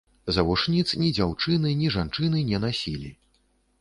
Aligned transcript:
Завушніц 0.35 0.93
ні 1.01 1.11
дзяўчыны, 1.17 1.75
ні 1.81 1.93
жанчыны 1.97 2.43
не 2.51 2.63
насілі. 2.65 3.13